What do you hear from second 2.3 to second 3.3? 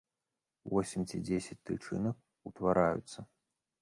утвараюцца.